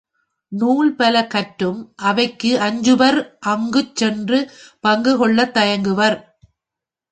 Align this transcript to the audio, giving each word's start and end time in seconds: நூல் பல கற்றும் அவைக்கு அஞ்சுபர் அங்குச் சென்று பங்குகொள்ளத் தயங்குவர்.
நூல் 0.51 0.95
பல 0.95 1.15
கற்றும் 1.27 1.93
அவைக்கு 2.03 2.51
அஞ்சுபர் 2.59 3.19
அங்குச் 3.47 3.95
சென்று 3.95 4.39
பங்குகொள்ளத் 4.87 5.55
தயங்குவர். 5.57 6.17